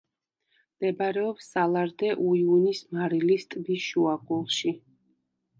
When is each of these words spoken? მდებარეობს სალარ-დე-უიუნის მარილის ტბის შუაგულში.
მდებარეობს 0.77 1.49
სალარ-დე-უიუნის 1.57 2.83
მარილის 2.97 3.47
ტბის 3.53 3.87
შუაგულში. 3.93 4.75